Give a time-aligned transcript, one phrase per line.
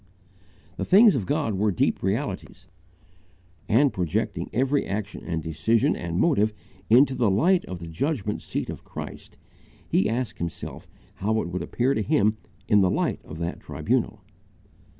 [0.77, 2.65] The things of God were deep realities,
[3.69, 6.55] and, projecting every action and decision and motive
[6.89, 9.37] into the light of the judgment seat of Christ,
[9.87, 10.87] he asked himself
[11.17, 12.35] how it would appear to him
[12.67, 14.21] in the light of that tribunal.